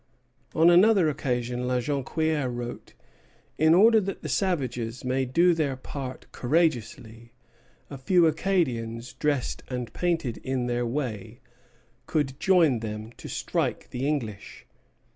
[0.55, 2.95] On another occasion La Jonquière wrote:
[3.59, 7.33] "In order that the savages may do their part courageously,
[7.87, 11.39] a few Acadians, dressed and painted in their way,
[12.07, 14.65] could join them to strike the English.